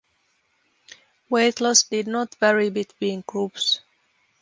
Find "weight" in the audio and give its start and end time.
1.29-1.61